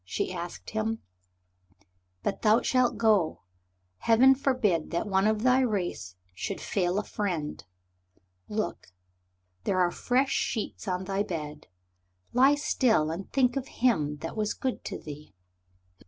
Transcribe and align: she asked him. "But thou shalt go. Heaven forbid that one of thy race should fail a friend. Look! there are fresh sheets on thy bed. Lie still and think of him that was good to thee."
she 0.03 0.33
asked 0.33 0.71
him. 0.71 0.97
"But 2.23 2.41
thou 2.41 2.63
shalt 2.63 2.97
go. 2.97 3.43
Heaven 3.99 4.33
forbid 4.33 4.89
that 4.89 5.05
one 5.05 5.27
of 5.27 5.43
thy 5.43 5.59
race 5.59 6.15
should 6.33 6.59
fail 6.59 6.97
a 6.97 7.03
friend. 7.03 7.63
Look! 8.49 8.87
there 9.63 9.79
are 9.79 9.91
fresh 9.91 10.31
sheets 10.31 10.87
on 10.87 11.03
thy 11.03 11.21
bed. 11.21 11.67
Lie 12.33 12.55
still 12.55 13.11
and 13.11 13.31
think 13.31 13.55
of 13.55 13.67
him 13.67 14.17
that 14.21 14.35
was 14.35 14.55
good 14.55 14.83
to 14.85 14.97
thee." 14.97 15.35